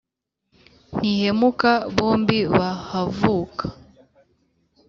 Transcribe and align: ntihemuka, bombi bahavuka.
ntihemuka, 0.97 1.71
bombi 1.95 2.37
bahavuka. 2.57 3.65